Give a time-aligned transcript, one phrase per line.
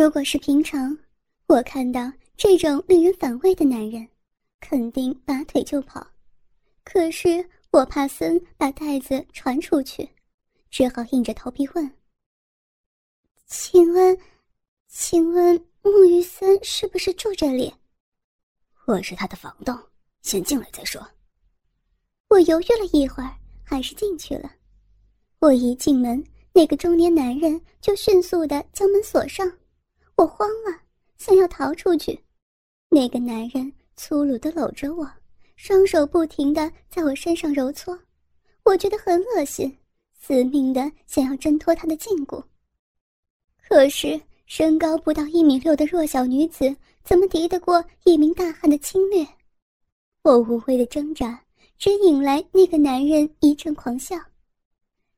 [0.00, 0.96] 如果是平常，
[1.46, 4.08] 我看到这种令人反胃的男人，
[4.58, 6.06] 肯定拔腿就跑。
[6.84, 10.08] 可是我怕森把袋子传出去，
[10.70, 11.94] 只好硬着头皮问
[13.44, 14.18] ：“请问，
[14.88, 17.70] 请问木鱼森是不是住这里
[18.88, 19.78] ？”“我是他的房东，
[20.22, 21.06] 先进来再说。”
[22.30, 24.50] 我犹豫了一会儿，还是进去了。
[25.40, 26.24] 我一进门，
[26.54, 29.46] 那个中年男人就迅速的将门锁上。
[30.20, 30.78] 我慌了，
[31.16, 32.20] 想要逃出去。
[32.90, 35.10] 那个男人粗鲁的搂着我，
[35.56, 37.98] 双手不停的在我身上揉搓，
[38.64, 39.74] 我觉得很恶心，
[40.12, 42.44] 死命的想要挣脱他的禁锢。
[43.66, 49.26] 可是身高不到一米六的弱小女子，怎么敌得过一名大汉的侵略？
[50.22, 51.42] 我无谓的挣扎，
[51.78, 54.18] 只引来那个男人一阵狂笑，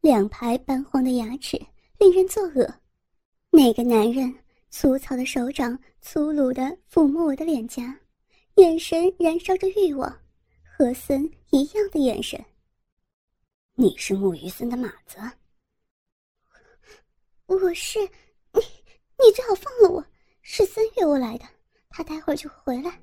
[0.00, 1.60] 两排斑黄的牙齿
[1.98, 2.72] 令人作恶。
[3.50, 4.32] 那个男人。
[4.76, 6.60] 粗糙的手掌粗鲁地
[6.92, 7.96] 抚摸我的脸颊，
[8.56, 10.12] 眼神燃烧着欲望，
[10.64, 12.44] 和森一样的眼神。
[13.76, 15.16] 你是木鱼森的马子？
[17.46, 18.60] 我是，你
[19.16, 20.04] 你最好放了我，
[20.42, 21.44] 是森约我来的，
[21.88, 23.00] 他待会儿就会回来，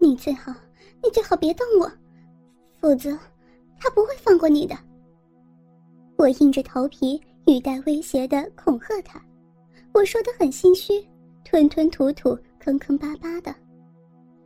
[0.00, 0.52] 你最好
[1.04, 1.88] 你最好别动我，
[2.80, 3.16] 否则
[3.78, 4.76] 他不会放过你的。
[6.18, 9.24] 我硬着头皮语带威胁的恐吓他。
[9.96, 10.92] 我说的很心虚，
[11.42, 13.54] 吞吞吐吐，坑坑巴巴的。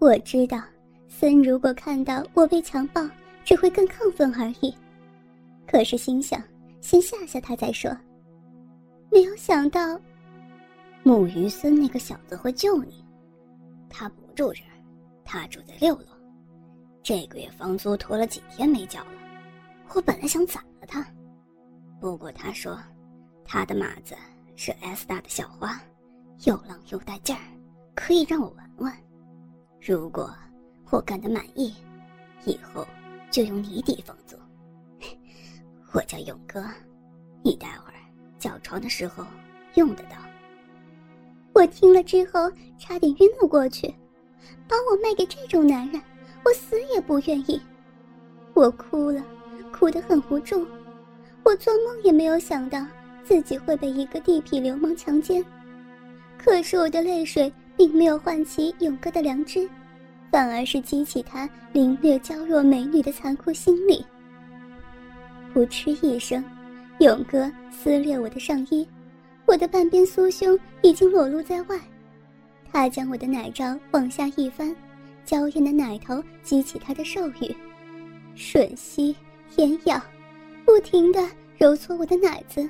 [0.00, 0.60] 我知道，
[1.06, 3.08] 森如果看到我被强暴，
[3.44, 4.74] 只会更亢奋而已。
[5.64, 6.42] 可是心想，
[6.80, 7.96] 先吓吓他再说。
[9.08, 9.96] 没有想到，
[11.04, 13.04] 木鱼森那个小子会救你。
[13.88, 14.74] 他不住这儿，
[15.24, 16.06] 他住在六楼。
[17.04, 19.12] 这个月房租拖了几天没交了，
[19.94, 21.06] 我本来想宰了他，
[22.00, 22.76] 不过他说，
[23.44, 24.16] 他的马子。
[24.56, 25.78] 是 S 大的小花，
[26.44, 27.42] 又浪又带劲儿，
[27.94, 28.96] 可以让我玩玩。
[29.80, 30.34] 如果
[30.90, 31.74] 我干得满意，
[32.46, 32.86] 以后
[33.30, 34.34] 就用你抵房租。
[35.92, 36.64] 我叫勇哥，
[37.42, 37.94] 你待会儿
[38.38, 39.24] 叫床的时候
[39.74, 40.16] 用得到。
[41.52, 43.94] 我听了之后差点晕了过去，
[44.66, 46.00] 把我卖给这种男人，
[46.44, 47.60] 我死也不愿意。
[48.54, 49.22] 我哭了，
[49.70, 50.66] 哭得很无助。
[51.44, 52.84] 我做梦也没有想到。
[53.26, 55.44] 自己会被一个地痞流氓强奸，
[56.38, 59.68] 可是我的泪水并没有唤起勇哥的良知，
[60.30, 64.06] 反而是激起他凌虐娇弱美女的残酷心理。
[65.52, 66.44] 噗嗤一声，
[67.00, 68.86] 勇哥撕裂我的上衣，
[69.44, 71.76] 我的半边酥胸已经裸露在外。
[72.72, 74.74] 他将我的奶罩往下一翻，
[75.24, 77.52] 娇艳的奶头激起他的兽欲，
[78.36, 79.16] 吮吸、
[79.50, 80.00] 舔咬，
[80.64, 81.20] 不停地
[81.58, 82.68] 揉搓我的奶子。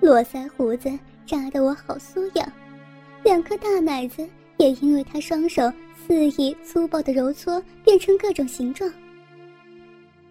[0.00, 0.88] 络腮胡子
[1.26, 2.52] 扎得我好酥痒，
[3.24, 5.70] 两颗大奶子也因为他双手
[6.06, 8.90] 肆意粗暴的揉搓变成各种形状。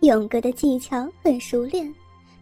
[0.02, 1.94] 勇哥的技巧很熟练，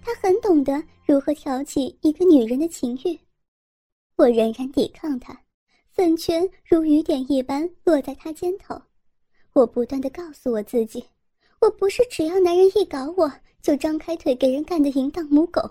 [0.03, 3.19] 他很懂得如何挑起一个女人的情欲。
[4.17, 5.37] 我仍然抵抗他，
[5.91, 8.79] 粉拳如雨点一般落在他肩头。
[9.53, 11.03] 我不断的告诉我自己，
[11.59, 13.31] 我不是只要男人一搞我
[13.61, 15.61] 就张开腿给人干的淫荡母狗。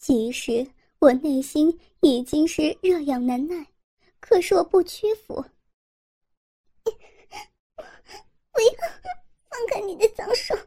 [0.00, 0.66] 其实
[0.98, 3.66] 我内心已经是热痒难耐，
[4.18, 5.44] 可是我不屈服。
[8.50, 8.72] 不要
[9.50, 10.56] 放开你的脏手！
[10.56, 10.62] 不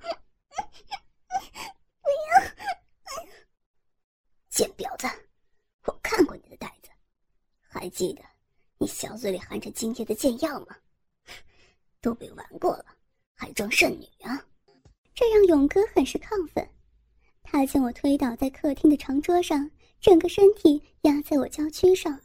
[2.29, 2.39] 要！
[4.49, 5.07] 贱婊子，
[5.87, 6.91] 我看过你的袋子，
[7.59, 8.21] 还记得
[8.77, 10.77] 你小嘴里含着精液的贱药吗？
[12.01, 12.85] 都被玩过了，
[13.33, 14.45] 还装剩女啊？
[15.15, 16.69] 这让勇哥很是亢奋。
[17.53, 19.69] 他将我推倒在客厅的长桌上，
[20.01, 22.19] 整个身体压在我娇躯上，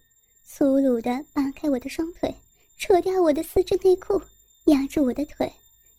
[0.47, 2.34] 粗鲁地扒开我的双腿，
[2.78, 4.19] 扯掉我的丝质内裤，
[4.69, 5.53] 压住我的腿，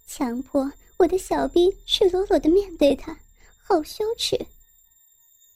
[0.08, 3.16] 强迫我的小臂赤裸裸地面对他，
[3.62, 4.36] 好羞耻。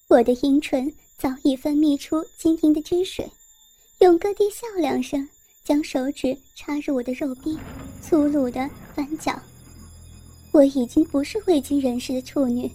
[0.08, 3.28] 我的阴唇早已分泌出晶莹的汁水，
[4.02, 5.28] 勇哥低笑两声，
[5.64, 7.58] 将手指插入我的肉壁，
[8.04, 9.34] 粗鲁地翻搅。
[10.52, 12.70] 我已经不是未经人事的处女。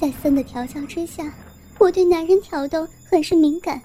[0.00, 1.30] 在森的调教之下，
[1.78, 3.78] 我对男人挑逗很是敏感。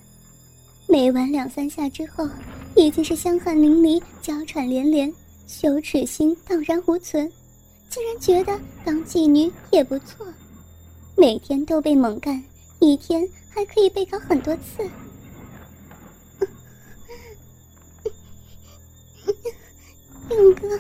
[0.88, 2.26] 每玩两三下之后，
[2.74, 5.14] 已经是香汗淋漓、娇喘连连，
[5.46, 7.30] 羞耻心荡然无存，
[7.90, 10.26] 竟然觉得当妓女也不错。
[11.18, 12.42] 每天都被猛干，
[12.80, 14.90] 一天还可以被搞很多次。
[20.32, 20.80] 勇哥，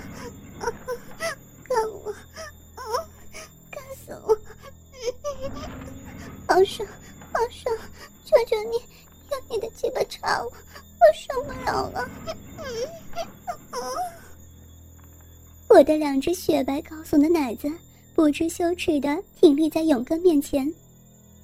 [15.67, 17.69] 我的两只雪白高耸的奶子
[18.13, 20.71] 不知羞耻的挺立在勇哥面前，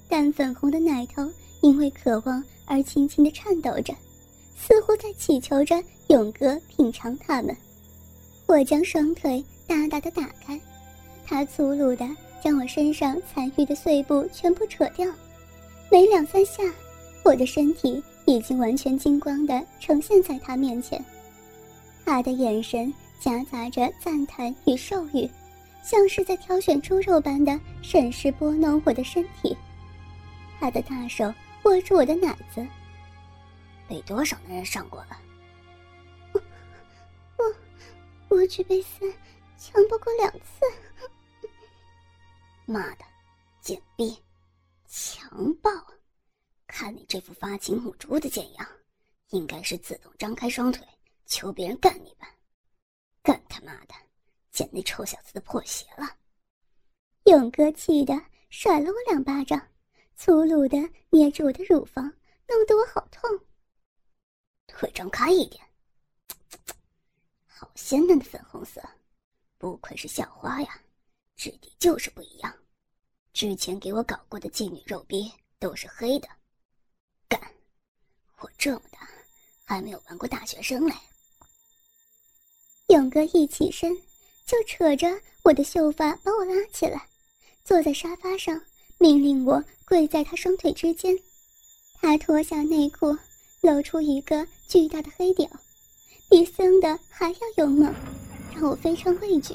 [0.08, 1.30] 淡粉红的奶头
[1.60, 3.94] 因为渴望而轻轻的颤抖着，
[4.56, 7.54] 似乎在祈求着勇哥品尝它们。
[8.46, 10.58] 我将双腿大大的打开，
[11.26, 12.08] 他粗鲁的
[12.42, 15.06] 将我身上残余的碎布全部扯掉，
[15.90, 16.62] 没两三下，
[17.22, 21.04] 我的身体已经完全精光的呈现在他面前，
[22.04, 22.92] 他的眼神。
[23.20, 25.30] 夹杂着赞叹与授予，
[25.80, 29.56] 像是在挑选猪肉般的审视拨弄我的身体。
[30.58, 31.32] 他的大手
[31.62, 32.66] 握住我的奶子。
[33.86, 35.16] 被多少男人上过了？
[36.34, 36.40] 我
[38.28, 39.08] 我我只被三
[39.56, 40.66] 强暴过两次。
[42.66, 43.04] 妈的，
[43.60, 44.18] 贱逼，
[44.88, 45.70] 强暴！
[46.82, 48.68] 看你这副发情母猪的贱样，
[49.28, 50.84] 应该是自动张开双腿
[51.26, 52.28] 求别人干你吧？
[53.22, 53.94] 干他妈的！
[54.50, 56.18] 捡那臭小子的破鞋了！
[57.26, 58.20] 勇哥气的
[58.50, 59.64] 甩了我两巴掌，
[60.16, 60.76] 粗鲁的
[61.08, 62.02] 捏住我的乳房，
[62.48, 63.30] 弄得我好痛。
[64.66, 65.64] 腿张开一点，
[67.46, 68.82] 好鲜嫩的粉红色，
[69.56, 70.82] 不愧是校花呀，
[71.36, 72.52] 质地就是不一样。
[73.32, 76.28] 之前给我搞过的妓女肉逼都是黑的。
[78.42, 79.08] 我这么大，
[79.64, 80.94] 还没有玩过大学生嘞。
[82.88, 83.96] 勇哥一起身，
[84.44, 85.08] 就扯着
[85.44, 87.06] 我的秀发把我拉起来，
[87.64, 88.60] 坐在沙发上，
[88.98, 91.16] 命令我跪在他双腿之间。
[92.00, 93.16] 他脱下内裤，
[93.60, 95.48] 露出一个巨大的黑屌，
[96.28, 97.94] 比僧的还要勇猛，
[98.52, 99.54] 让我非常畏惧。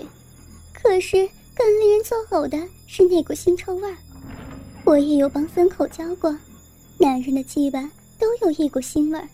[0.74, 2.58] 可是更令人作呕的
[2.88, 3.98] 是那股腥臭味儿。
[4.86, 6.32] 我也有帮僧口教过，
[6.98, 9.28] 男人的鸡巴都有一股腥味儿，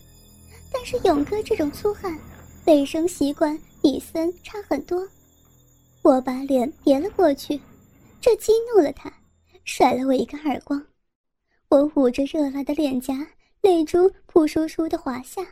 [0.72, 2.18] 但是勇哥这种粗汉，
[2.66, 3.58] 卫生习惯。
[3.82, 5.06] 比森差很多，
[6.00, 7.60] 我把脸别了过去，
[8.18, 9.12] 这激怒了他，
[9.66, 10.82] 甩了我一个耳光。
[11.68, 13.14] 我捂着热辣的脸颊，
[13.60, 15.46] 泪珠扑簌簌的滑下。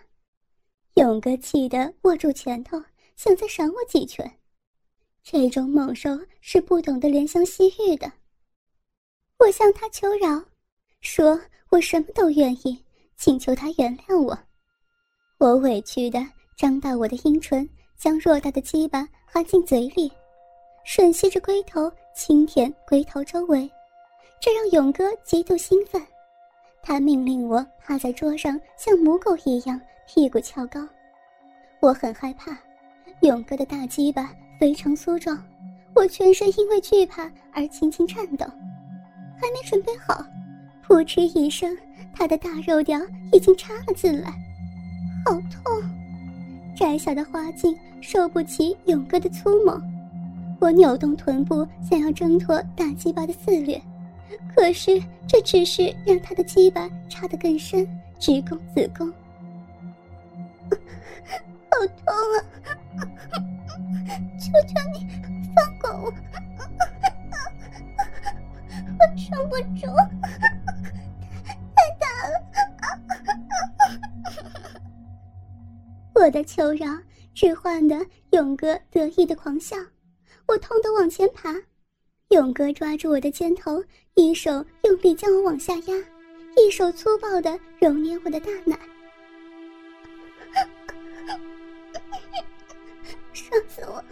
[0.94, 2.82] 勇哥气得握住拳头，
[3.16, 4.38] 想再赏我几拳。
[5.22, 8.10] 这种猛兽是不懂得怜香惜玉的。
[9.40, 10.42] 我向他求饶，
[11.02, 11.38] 说
[11.68, 12.82] 我什么都愿意，
[13.22, 14.36] 请求他原谅我。
[15.38, 16.18] 我委屈的
[16.56, 17.68] 张大我的阴唇。
[17.96, 20.10] 将偌大的鸡巴含进嘴里，
[20.84, 23.70] 吮吸着龟头，轻舔龟头周围，
[24.40, 26.04] 这让勇哥极度兴奋。
[26.82, 30.84] 他命令我趴在桌上，像母狗一样屁股翘高。
[31.78, 32.58] 我很害怕，
[33.20, 35.40] 勇哥的大鸡巴非常粗壮，
[35.94, 38.44] 我全身因为惧怕而轻轻颤抖。
[39.40, 40.26] 还没准备好，
[40.84, 41.78] 噗嗤一声，
[42.12, 43.00] 他的大肉屌
[43.32, 44.30] 已经插了进来，
[45.24, 45.62] 好痛！
[46.76, 49.80] 窄小的花茎受不起勇哥的粗猛，
[50.60, 53.80] 我扭动臀部想要挣脱大鸡巴的肆虐，
[54.54, 57.86] 可是这只是让他的鸡巴插得更深，
[58.18, 59.12] 直攻子宫。
[61.70, 62.36] 好痛啊！
[64.38, 65.08] 求求你
[65.54, 66.12] 放过我，
[68.98, 69.86] 我撑不住。
[76.22, 76.86] 我的求饶
[77.34, 79.76] 置换的勇哥得意的狂笑，
[80.46, 81.52] 我痛得往前爬，
[82.28, 83.82] 勇哥抓住我的肩头，
[84.14, 86.04] 一手用力将我往下压，
[86.56, 88.78] 一手粗暴的揉捏我的大奶，
[93.32, 94.04] 伤死我！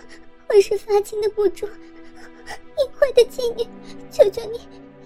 [0.49, 3.65] 我是发情的母猪，淫秽的妓女，
[4.11, 4.59] 求求你，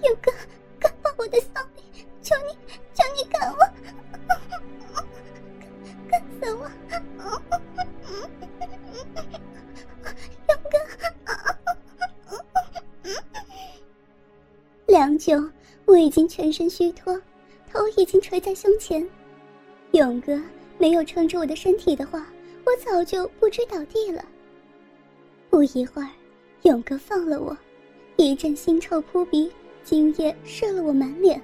[0.08, 0.32] 勇哥，
[0.80, 1.82] 干爆我的骚逼！
[2.22, 2.56] 求你，
[15.94, 17.14] 我已经全身虚脱，
[17.70, 19.08] 头已经垂在胸前。
[19.92, 20.42] 勇哥
[20.76, 22.26] 没有撑住我的身体的话，
[22.66, 24.24] 我早就不知倒地了。
[25.48, 26.10] 不一会儿，
[26.62, 27.56] 勇哥放了我，
[28.16, 29.48] 一阵腥臭扑鼻，
[29.84, 31.40] 精液射了我满脸。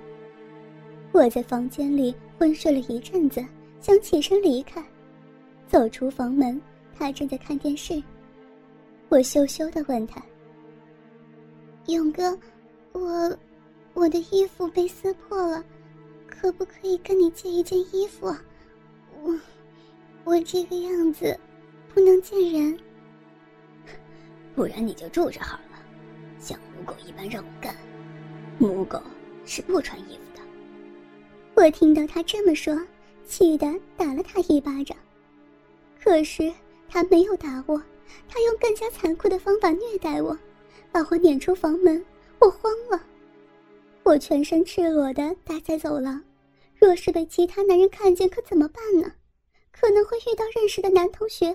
[1.13, 3.47] 我在房间里昏睡了一阵子。
[3.81, 4.85] 想起身离开，
[5.69, 6.61] 走出房门，
[6.99, 8.03] 他正在看电视。
[9.11, 10.21] 我羞羞的问他
[11.87, 12.37] ：“勇哥，
[12.93, 13.39] 我
[14.01, 15.63] 我的衣服被撕破了，
[16.27, 18.35] 可不可以跟你借一件衣服？
[19.23, 19.39] 我
[20.25, 21.39] 我这个样子
[21.93, 22.79] 不能见人，
[24.55, 25.79] 不然你就住着好了，
[26.39, 27.77] 像母狗一般让我干。
[28.59, 29.03] 母狗
[29.45, 30.41] 是不穿衣服的。”
[31.63, 32.75] 我听到他这么说。
[33.27, 34.97] 气得打了他一巴掌。
[36.03, 36.53] 可是
[36.89, 37.81] 他没有打我，
[38.29, 40.37] 他用更加残酷的方法虐待我，
[40.91, 42.05] 把我撵出房门。
[42.41, 43.01] 我慌了，
[44.11, 46.21] 我全身赤裸的待在走廊，
[46.77, 49.13] 若是被其他男人看见，可怎么办呢？
[49.71, 51.55] 可能会遇到认识的男同学，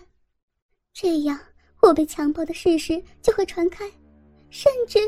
[0.93, 1.38] 这样
[1.81, 3.91] 我被强暴的事实就会传开，
[4.50, 5.00] 甚至，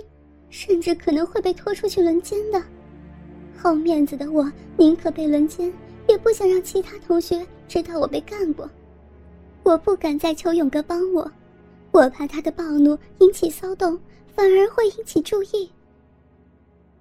[0.49, 2.61] 甚至可能会被拖出去轮奸的。
[3.55, 5.71] 好面子的我，宁可被轮奸，
[6.09, 8.69] 也不想让其他同学知道我被干过。
[9.63, 11.31] 我不敢再求勇哥帮我，
[11.91, 13.97] 我怕他的暴怒引起骚动，
[14.35, 15.71] 反而会引起注意。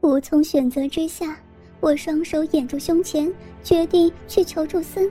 [0.07, 1.37] 无从选择之下，
[1.81, 3.29] 我双手掩住胸前，
[3.65, 5.11] 决定去求助森。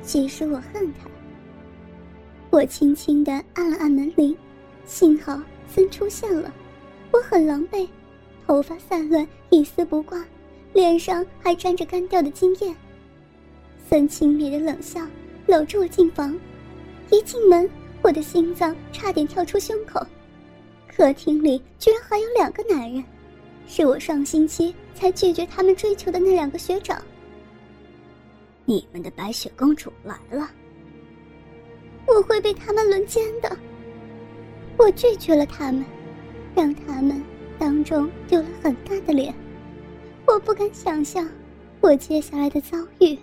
[0.00, 1.06] 即使我恨他，
[2.48, 4.34] 我轻轻的按了按门铃，
[4.86, 6.50] 幸好森出现了。
[7.10, 7.86] 我很狼狈，
[8.46, 10.24] 头发散乱，一丝不挂，
[10.72, 12.74] 脸上还沾着干掉的精液。
[13.86, 15.06] 森轻蔑的冷笑，
[15.46, 16.34] 搂住我进房。
[17.10, 17.68] 一进门，
[18.00, 20.00] 我的心脏差点跳出胸口。
[20.88, 23.04] 客厅里居然还有两个男人，
[23.66, 27.00] 是我上星期才拒绝他们追求的那两个学长。
[28.64, 30.48] 你们的白雪公主来了，
[32.06, 33.56] 我会被他们轮奸的。
[34.76, 35.84] 我拒绝了他们，
[36.54, 37.22] 让他们
[37.58, 39.34] 当中丢了很大的脸。
[40.26, 41.28] 我不敢想象，
[41.80, 43.18] 我接下来的遭遇。